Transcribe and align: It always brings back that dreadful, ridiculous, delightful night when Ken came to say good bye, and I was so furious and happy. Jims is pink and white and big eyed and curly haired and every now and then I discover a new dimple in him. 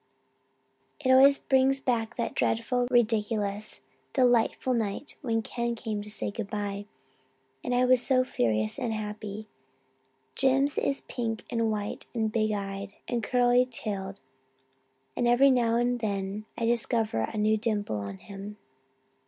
It 1.05 1.11
always 1.11 1.37
brings 1.37 1.79
back 1.79 2.15
that 2.17 2.33
dreadful, 2.33 2.87
ridiculous, 2.89 3.81
delightful 4.13 4.73
night 4.73 5.15
when 5.21 5.43
Ken 5.43 5.75
came 5.75 6.01
to 6.01 6.09
say 6.09 6.31
good 6.31 6.49
bye, 6.49 6.87
and 7.63 7.75
I 7.75 7.85
was 7.85 8.01
so 8.01 8.23
furious 8.23 8.79
and 8.79 8.93
happy. 8.95 9.45
Jims 10.33 10.79
is 10.79 11.01
pink 11.01 11.43
and 11.51 11.69
white 11.71 12.07
and 12.15 12.31
big 12.31 12.51
eyed 12.51 12.95
and 13.07 13.21
curly 13.23 13.69
haired 13.83 14.19
and 15.15 15.27
every 15.27 15.51
now 15.51 15.75
and 15.75 15.99
then 15.99 16.45
I 16.57 16.65
discover 16.65 17.21
a 17.31 17.37
new 17.37 17.55
dimple 17.55 18.01
in 18.07 18.17
him. 18.17 18.57